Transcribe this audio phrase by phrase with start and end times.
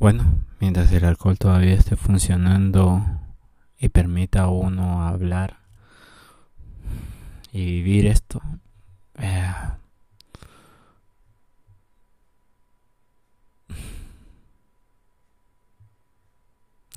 [0.00, 0.24] Bueno,
[0.60, 3.04] mientras el alcohol todavía esté funcionando
[3.78, 5.58] y permita a uno hablar
[7.52, 8.40] y vivir esto,
[9.18, 9.52] eh,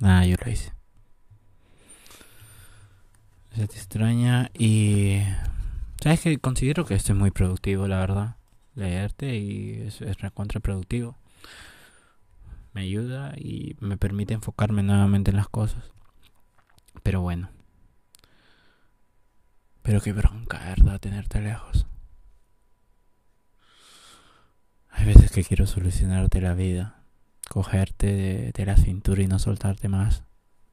[0.02, 0.72] Ah, yo lo hice.
[3.54, 5.20] Se te extraña y...
[6.02, 8.36] ¿Sabes que Considero que es muy productivo, la verdad.
[8.74, 11.16] Leerte y es, es contraproductivo.
[12.74, 15.92] Me ayuda y me permite enfocarme nuevamente en las cosas.
[17.02, 17.48] Pero bueno.
[19.82, 21.00] Pero qué bronca, ¿verdad?
[21.00, 21.86] Tenerte lejos.
[24.90, 27.04] Hay veces que quiero solucionarte la vida
[27.48, 30.24] cogerte de, la cintura y no soltarte más.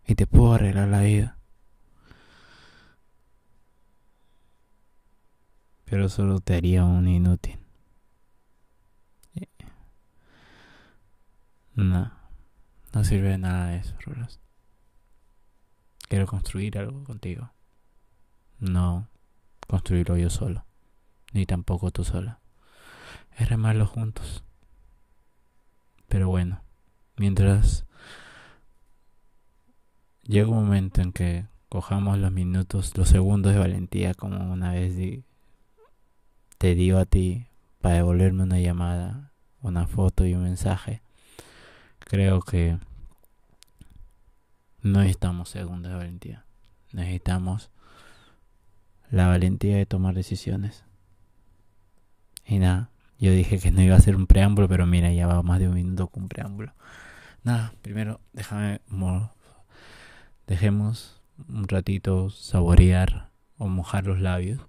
[0.05, 1.37] Y te puedo arreglar la vida.
[5.85, 7.59] Pero solo te haría un inútil.
[11.75, 12.11] No,
[12.93, 14.39] no sirve de nada eso, Rulas.
[16.09, 17.51] Quiero construir algo contigo.
[18.59, 19.07] No
[19.67, 20.65] construirlo yo solo,
[21.31, 22.39] ni tampoco tú sola.
[23.37, 24.43] Es remarlo juntos.
[26.09, 26.61] Pero bueno,
[27.15, 27.85] mientras
[30.23, 35.23] llega un momento en que cojamos los minutos, los segundos de valentía, como una vez
[36.57, 37.47] te dio a ti
[37.79, 41.01] para devolverme una llamada, una foto y un mensaje,
[42.11, 42.77] creo que
[44.81, 46.45] no necesitamos segundos de valentía.
[46.91, 47.71] Necesitamos
[49.09, 50.83] la valentía de tomar decisiones.
[52.45, 55.41] Y nada, yo dije que no iba a hacer un preámbulo, pero mira, ya va
[55.41, 56.73] más de un minuto con un preámbulo.
[57.43, 58.81] Nada, primero déjame
[60.47, 64.59] dejemos un ratito saborear o mojar los labios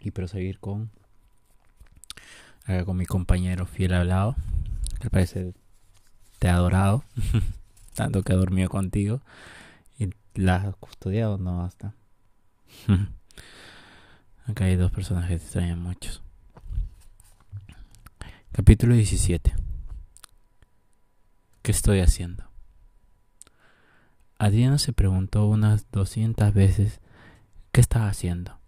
[0.00, 0.90] y proseguir con
[2.66, 4.36] acá con mi compañero fiel hablado
[5.00, 5.54] que parece
[6.38, 7.04] te ha adorado
[7.94, 9.22] tanto que ha dormido contigo
[9.98, 11.94] y la has custodiado no basta
[14.46, 16.22] Acá hay dos personajes que te extrañan muchos.
[18.52, 19.54] Capítulo 17.
[21.62, 22.44] ¿Qué estoy haciendo?
[24.38, 27.00] Adriana se preguntó unas 200 veces
[27.72, 28.60] qué estaba haciendo,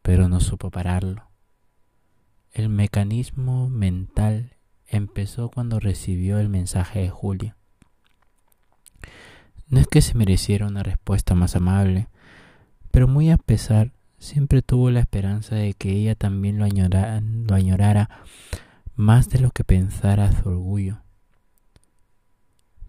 [0.00, 1.28] pero no supo pararlo.
[2.56, 4.54] El mecanismo mental
[4.88, 7.54] empezó cuando recibió el mensaje de Julia.
[9.68, 12.08] No es que se mereciera una respuesta más amable,
[12.90, 18.08] pero muy a pesar siempre tuvo la esperanza de que ella también lo añorara,
[18.94, 21.02] más de lo que pensara su orgullo.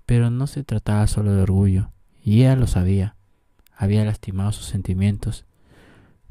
[0.06, 1.92] Pero no se trataba solo de orgullo,
[2.24, 3.18] y ella lo sabía.
[3.76, 5.44] Había lastimado sus sentimientos.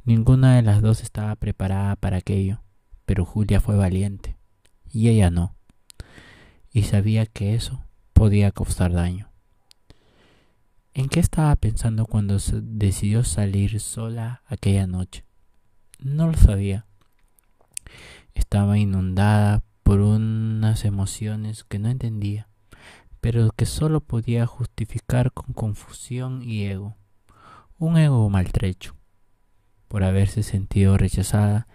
[0.07, 2.63] Ninguna de las dos estaba preparada para aquello,
[3.07, 4.37] pero Julia fue valiente,
[4.93, 5.55] y ella no.
[6.73, 9.31] Y sabía que eso podía causar daño.
[10.93, 15.25] ¿En qué estaba pensando cuando decidió salir sola aquella noche?
[15.99, 16.87] No lo sabía.
[18.35, 22.49] Estaba inundada por unas emociones que no entendía,
[23.21, 26.97] pero que solo podía justificar con confusión y ego.
[27.79, 28.97] Un ego maltrecho,
[29.89, 31.69] por haberse sentido rechazada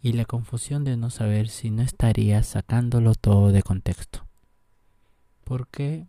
[0.00, 4.26] y la confusión de no saber si no estaría sacándolo todo de contexto.
[5.44, 6.06] ¿Por qué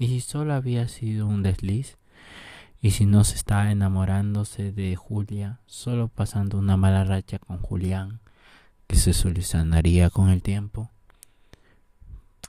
[0.00, 1.98] ¿Y si solo había sido un desliz?
[2.80, 8.20] ¿Y si no se estaba enamorándose de Julia, solo pasando una mala racha con Julián,
[8.86, 10.90] que se solucionaría con el tiempo?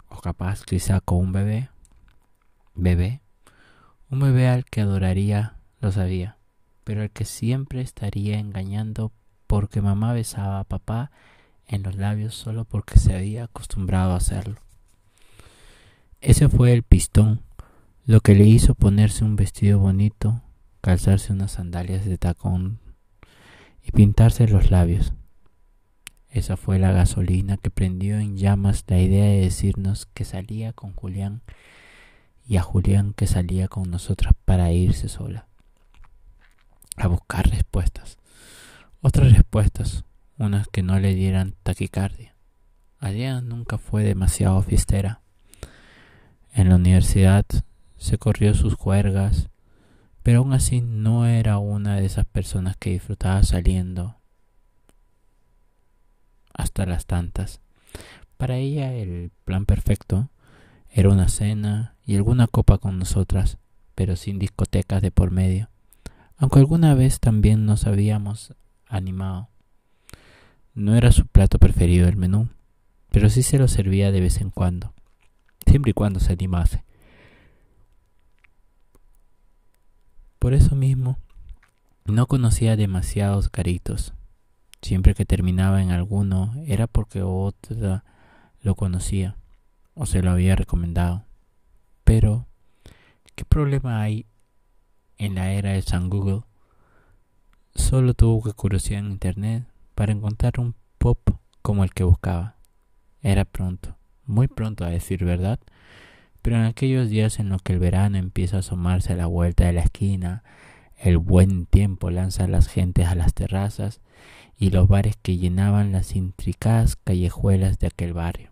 [0.08, 1.70] ¿O capaz quizá con un bebé?
[2.74, 3.20] ¿Bebé?
[4.10, 6.38] Un bebé al que adoraría, lo sabía,
[6.86, 9.12] pero al que siempre estaría engañando
[9.52, 11.12] porque mamá besaba a papá
[11.68, 14.62] en los labios solo porque se había acostumbrado a hacerlo.
[16.22, 17.42] Ese fue el pistón,
[18.06, 20.42] lo que le hizo ponerse un vestido bonito,
[20.80, 22.80] calzarse unas sandalias de tacón
[23.84, 25.12] y pintarse los labios.
[26.30, 30.94] Esa fue la gasolina que prendió en llamas la idea de decirnos que salía con
[30.94, 31.42] Julián
[32.48, 35.50] y a Julián que salía con nosotras para irse sola.
[36.96, 38.21] A buscar respuestas.
[39.04, 40.06] Otras respuestas,
[40.38, 42.36] unas que no le dieran taquicardia.
[43.00, 45.22] Adriana nunca fue demasiado fiestera.
[46.54, 47.44] En la universidad
[47.98, 49.50] se corrió sus juergas,
[50.22, 54.18] pero aún así no era una de esas personas que disfrutaba saliendo
[56.54, 57.60] hasta las tantas.
[58.38, 60.30] Para ella el plan perfecto
[60.92, 63.58] era una cena y alguna copa con nosotras,
[63.96, 65.72] pero sin discotecas de por medio,
[66.38, 68.54] aunque alguna vez también nos habíamos
[68.92, 69.50] animado.
[70.74, 72.50] No era su plato preferido el menú,
[73.10, 74.94] pero sí se lo servía de vez en cuando,
[75.66, 76.84] siempre y cuando se animase.
[80.40, 81.18] Por eso mismo,
[82.06, 84.14] no conocía demasiados caritos.
[84.82, 88.04] Siempre que terminaba en alguno era porque otra
[88.62, 89.36] lo conocía
[89.94, 91.26] o se lo había recomendado.
[92.04, 92.48] Pero,
[93.36, 94.26] ¿qué problema hay
[95.18, 96.42] en la era de San Google?
[97.76, 99.66] Solo tuvo que curiosear en internet
[99.96, 101.20] para encontrar un pop
[101.62, 102.56] como el que buscaba.
[103.22, 103.96] Era pronto,
[104.26, 105.60] muy pronto a decir verdad,
[106.42, 109.66] pero en aquellos días en los que el verano empieza a asomarse a la vuelta
[109.66, 110.44] de la esquina,
[110.98, 114.02] el buen tiempo lanza a las gentes a las terrazas
[114.58, 118.52] y los bares que llenaban las intricadas callejuelas de aquel barrio.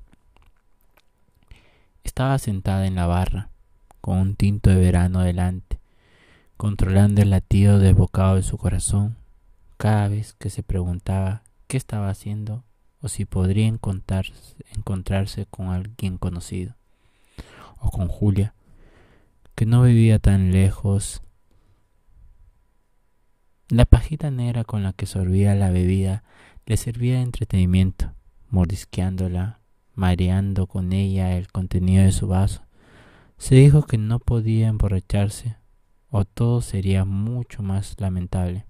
[2.04, 3.50] Estaba sentada en la barra,
[4.01, 5.69] con un tinto de verano delante,
[6.60, 9.16] controlando el latido desbocado de su corazón,
[9.78, 12.66] cada vez que se preguntaba qué estaba haciendo
[13.02, 16.76] o si podría encontrarse con alguien conocido,
[17.80, 18.54] o con Julia,
[19.56, 21.22] que no vivía tan lejos.
[23.70, 26.26] La pajita negra con la que sorbía la bebida
[26.66, 28.12] le servía de entretenimiento,
[28.50, 29.62] mordisqueándola,
[29.96, 32.64] mareando con ella el contenido de su vaso.
[33.38, 35.59] Se dijo que no podía emborracharse
[36.12, 38.66] o todo sería mucho más lamentable.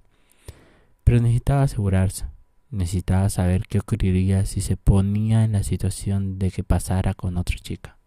[1.04, 2.26] Pero necesitaba asegurarse.
[2.72, 7.58] Necesitaba saber qué ocurriría si se ponía en la situación de que pasara con otra
[7.58, 7.98] chica.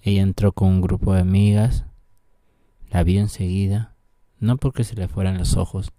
[0.00, 1.84] Ella entró con un grupo de amigas,
[2.90, 3.94] la vio enseguida,
[4.38, 5.92] no porque se le fueran los ojos,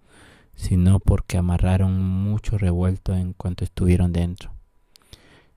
[0.55, 4.53] sino porque amarraron mucho revuelto en cuanto estuvieron dentro.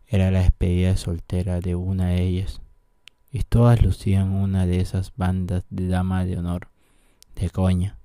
[0.06, 2.61] Era la despedida soltera de una de ellas,
[3.31, 6.69] y todas lucían una de esas bandas de dama de honor,
[7.34, 7.99] de coña.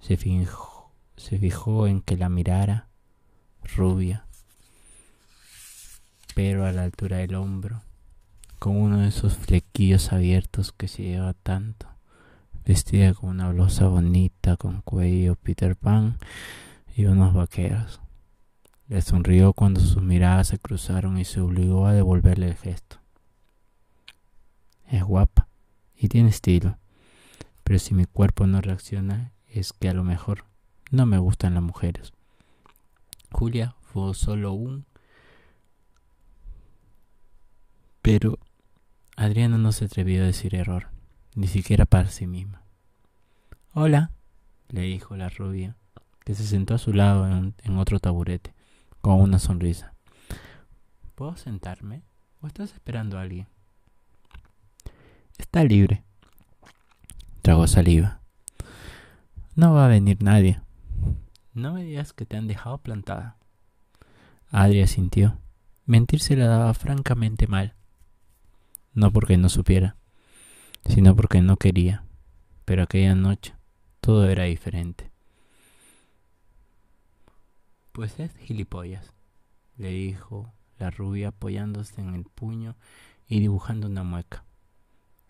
[0.00, 0.80] Se fingió
[1.20, 2.88] se fijó en que la mirara,
[3.76, 4.24] rubia,
[6.34, 7.82] pero a la altura del hombro,
[8.58, 11.86] con uno de esos flequillos abiertos que se lleva tanto,
[12.64, 16.16] vestida con una blusa bonita con cuello Peter Pan
[16.96, 18.00] y unos vaqueros.
[18.88, 22.99] Le sonrió cuando sus miradas se cruzaron y se obligó a devolverle el gesto.
[24.90, 25.46] Es guapa
[25.94, 26.76] y tiene estilo,
[27.62, 30.44] pero si mi cuerpo no reacciona es que a lo mejor
[30.90, 32.12] no me gustan las mujeres.
[33.30, 34.86] Julia fue solo un...
[38.02, 38.40] Pero
[39.16, 40.88] Adriana no se atrevió a decir error,
[41.36, 42.64] ni siquiera para sí misma.
[43.72, 44.10] Hola,
[44.70, 45.76] le dijo la rubia,
[46.24, 48.54] que se sentó a su lado en, en otro taburete,
[49.00, 49.94] con una sonrisa.
[51.14, 52.02] ¿Puedo sentarme?
[52.40, 53.46] ¿O estás esperando a alguien?
[55.40, 56.04] Está libre.
[57.40, 58.20] Tragó saliva.
[59.54, 60.60] No va a venir nadie,
[61.54, 63.38] no me digas que te han dejado plantada.
[64.50, 65.38] Adria sintió.
[65.86, 67.74] Mentir se la daba francamente mal.
[68.92, 69.96] No porque no supiera,
[70.86, 72.04] sino porque no quería.
[72.66, 73.54] Pero aquella noche
[74.02, 75.10] todo era diferente.
[77.92, 79.14] Pues es gilipollas,
[79.78, 82.76] le dijo la rubia apoyándose en el puño
[83.26, 84.44] y dibujando una mueca.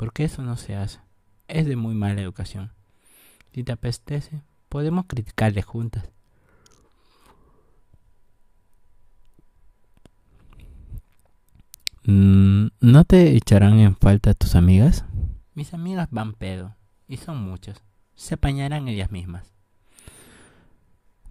[0.00, 0.98] Porque eso no se hace.
[1.46, 2.72] Es de muy mala educación.
[3.52, 6.08] Si te apestece, Podemos criticarle juntas.
[12.04, 15.04] Mm, ¿No te echarán en falta tus amigas?
[15.54, 16.76] Mis amigas van pedo,
[17.08, 17.82] y son muchas.
[18.14, 19.52] Se apañarán ellas mismas.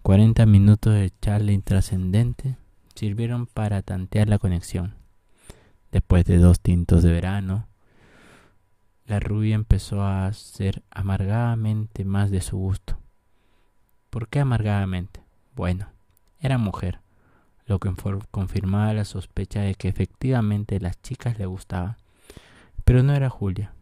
[0.02, 2.58] Cuarenta minutos de charla intrascendente
[2.94, 4.96] sirvieron para tantear la conexión.
[5.92, 7.68] Después de dos tintos de verano,
[9.10, 12.96] la rubia empezó a ser amargadamente más de su gusto.
[14.08, 15.20] ¿Por qué amargadamente?
[15.56, 15.88] Bueno,
[16.38, 17.00] era mujer,
[17.66, 17.92] lo que
[18.30, 21.96] confirmaba la sospecha de que efectivamente las chicas le gustaban.
[22.84, 23.74] Pero no era Julia.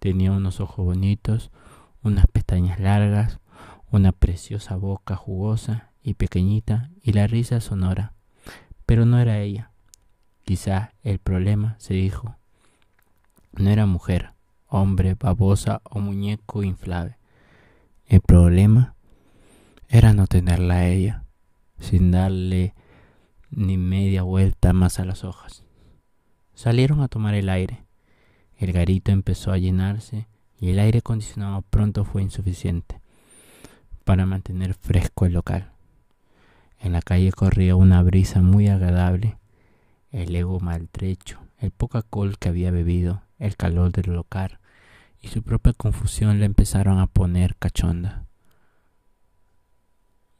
[0.00, 1.52] Tenía unos ojos bonitos,
[2.02, 3.38] unas pestañas largas,
[3.92, 8.14] una preciosa boca jugosa y pequeñita y la risa sonora.
[8.84, 9.70] Pero no era ella.
[10.42, 12.34] Quizá el problema, se dijo,
[13.52, 14.32] no era mujer,
[14.72, 17.18] hombre, babosa o muñeco inflable.
[18.06, 18.94] El problema
[19.88, 21.24] era no tenerla a ella,
[21.78, 22.74] sin darle
[23.50, 25.64] ni media vuelta más a las hojas.
[26.54, 27.84] Salieron a tomar el aire.
[28.56, 30.26] El garito empezó a llenarse
[30.58, 33.00] y el aire acondicionado pronto fue insuficiente
[34.04, 35.72] para mantener fresco el local.
[36.80, 39.36] En la calle corría una brisa muy agradable.
[40.10, 44.58] El ego maltrecho, el poca alcohol que había bebido, el calor del local
[45.22, 48.26] y su propia confusión le empezaron a poner cachonda.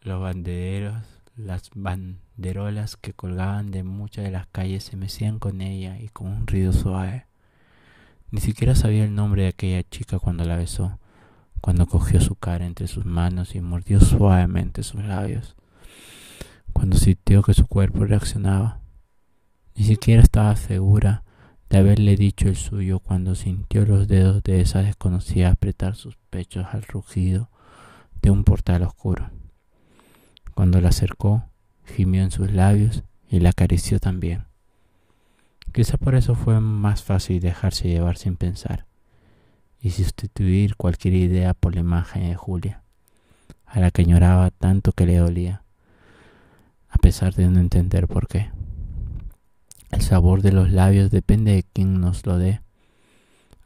[0.02, 1.04] Los banderos
[1.36, 6.26] Las banderolas que colgaban de muchas de las calles se mecían con ella y con
[6.26, 7.26] un ruido suave.
[8.32, 10.98] Ni siquiera sabía el nombre de aquella chica cuando la besó,
[11.60, 15.54] cuando cogió su cara entre sus manos y mordió suavemente sus labios,
[16.72, 18.80] cuando sintió que su cuerpo reaccionaba.
[19.74, 21.24] Ni siquiera estaba segura
[21.72, 26.66] de haberle dicho el suyo cuando sintió los dedos de esa desconocida apretar sus pechos
[26.70, 27.48] al rugido
[28.20, 29.30] de un portal oscuro.
[30.54, 31.46] Cuando la acercó,
[31.86, 34.44] gimió en sus labios y la acarició también.
[35.72, 38.84] Quizá por eso fue más fácil dejarse llevar sin pensar
[39.80, 42.82] y sustituir cualquier idea por la imagen de Julia,
[43.64, 45.62] a la que añoraba tanto que le dolía,
[46.90, 48.50] a pesar de no entender por qué.
[49.92, 52.62] El sabor de los labios depende de quién nos lo dé.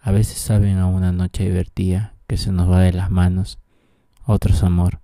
[0.01, 3.59] A veces saben a una noche divertida que se nos va de las manos,
[4.25, 5.01] otros amor,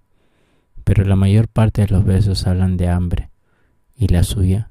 [0.85, 3.31] pero la mayor parte de los besos hablan de hambre,
[3.95, 4.71] y la suya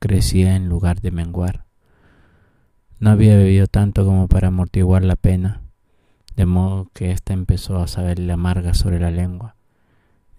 [0.00, 1.64] crecía en lugar de menguar.
[2.98, 5.62] No había bebido tanto como para amortiguar la pena,
[6.34, 9.54] de modo que ésta empezó a saberle amarga sobre la lengua,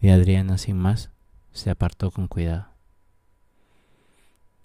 [0.01, 1.11] y Adriana, sin más,
[1.53, 2.67] se apartó con cuidado.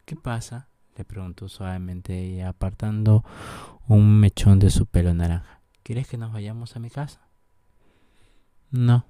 [0.05, 0.70] ¿Qué pasa?
[1.01, 3.25] Le preguntó suavemente ella, apartando
[3.89, 5.63] un mechón de su pelo naranja.
[5.83, 7.21] ¿Quieres que nos vayamos a mi casa?
[8.71, 9.07] No,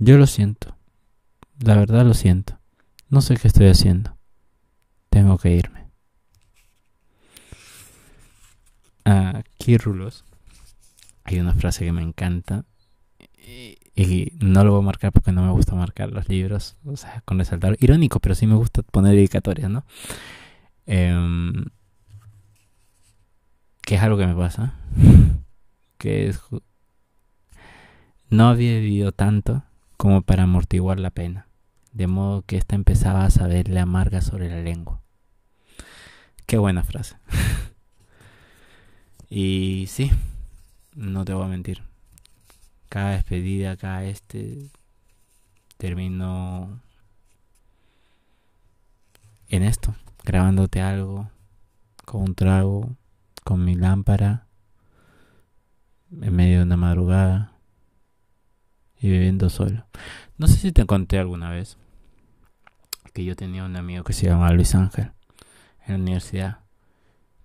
[0.00, 0.76] yo lo siento.
[1.60, 2.58] La verdad lo siento.
[3.08, 4.16] No sé qué estoy haciendo.
[5.08, 5.86] Tengo que irme.
[9.04, 10.24] Aquí, Rulos,
[11.22, 12.64] hay una frase que me encanta.
[13.94, 16.76] Y, no lo voy a marcar porque no me gusta marcar los libros.
[16.84, 17.76] O sea, con resaltar.
[17.78, 19.84] Irónico, pero sí me gusta poner dedicatorias, ¿no?
[20.90, 21.66] Em,
[23.82, 24.74] que es algo que me pasa.
[25.98, 26.40] que es.
[28.30, 29.64] No había vivido tanto
[29.98, 31.46] como para amortiguar la pena,
[31.92, 35.02] de modo que ésta empezaba a saberle amarga sobre la lengua.
[36.46, 37.16] Qué buena frase.
[39.28, 40.10] y sí,
[40.94, 41.82] no te voy a mentir.
[42.88, 44.70] Cada despedida, cada este,
[45.76, 46.80] termino
[49.48, 51.30] en esto, grabándote algo,
[52.04, 52.96] con un trago,
[53.44, 54.46] con mi lámpara,
[56.10, 57.52] en medio de una madrugada
[59.00, 59.86] y viviendo solo.
[60.36, 61.76] No sé si te conté alguna vez
[63.12, 65.12] que yo tenía un amigo que se llamaba Luis Ángel
[65.86, 66.58] en la universidad,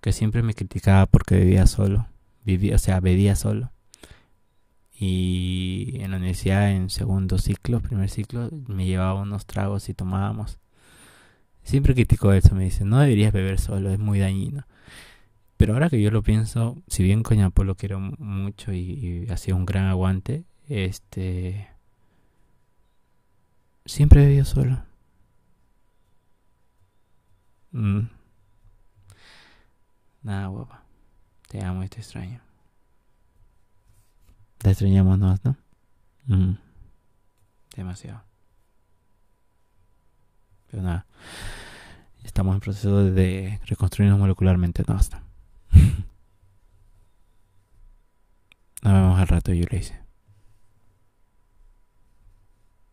[0.00, 2.06] que siempre me criticaba porque vivía solo,
[2.44, 3.72] vivía, o sea, bebía solo.
[4.92, 10.58] Y en la universidad, en segundo ciclo, primer ciclo, me llevaba unos tragos y tomábamos.
[11.64, 14.66] Siempre criticó eso, me dice, no deberías beber solo, es muy dañino.
[15.56, 18.78] Pero ahora que yo lo pienso, si bien Coñapo lo quiero mucho y,
[19.26, 21.68] y ha sido un gran aguante, este.
[23.86, 24.82] Siempre he vivido solo.
[27.72, 28.08] Mm.
[30.22, 30.84] Nada, guapa.
[31.48, 32.40] Te amo y te extraño.
[34.58, 35.56] Te extrañamos más, ¿no?
[36.26, 36.56] Mm.
[37.76, 38.22] Demasiado.
[42.24, 44.94] Estamos en proceso de reconstruirnos molecularmente, ¿no?
[48.82, 50.03] Nos vemos al rato, yo le hice.